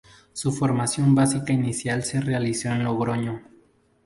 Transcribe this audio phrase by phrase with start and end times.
[0.33, 3.43] Su formación básica inicial se realizó en Logroño.